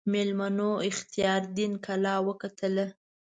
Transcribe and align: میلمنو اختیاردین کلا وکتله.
میلمنو 0.11 0.69
اختیاردین 0.89 1.71
کلا 1.85 2.15
وکتله. 2.27 2.85